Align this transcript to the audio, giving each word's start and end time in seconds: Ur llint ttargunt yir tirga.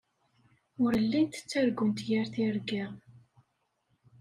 Ur 0.83 0.93
llint 1.07 1.33
ttargunt 1.41 1.99
yir 2.07 2.25
tirga. 2.33 2.85